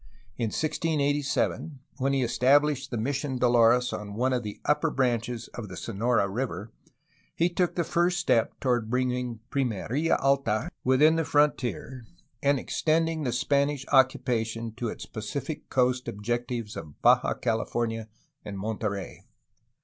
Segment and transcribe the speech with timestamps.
[0.35, 5.69] In 1687, when he established the mission Dolores on one of the upper branches of
[5.69, 6.71] the Sonora River,
[7.35, 12.03] he took the first step toward bringing Pimerla Alta within the frontier
[12.41, 18.09] and extending the Spanish occupation to its Pacific coast objectives of Baja California
[18.43, 19.27] and Monterey.